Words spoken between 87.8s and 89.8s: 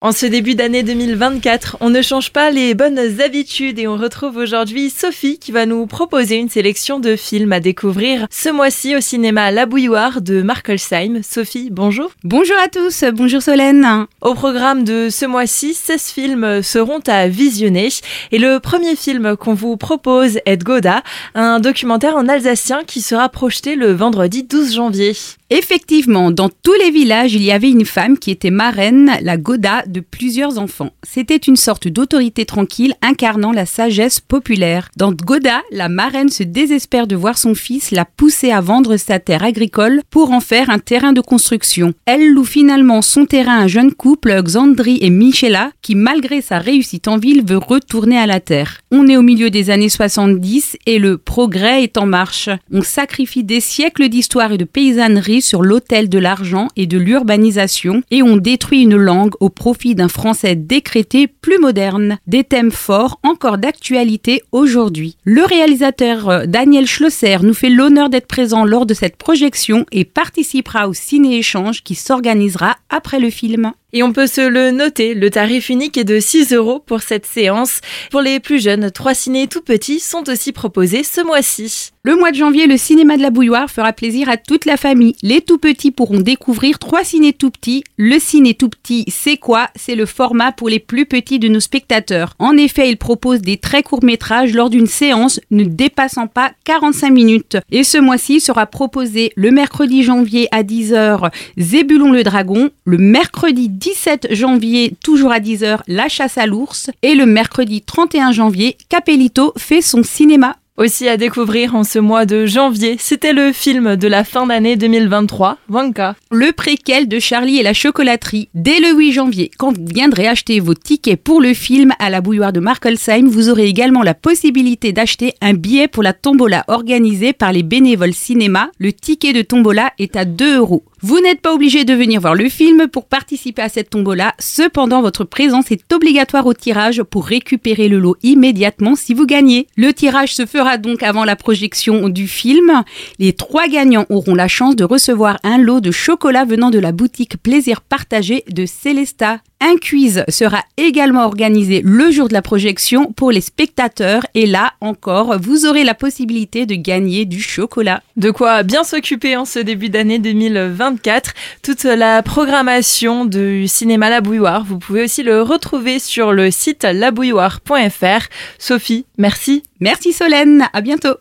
Le ciné tout petit, c'est quoi?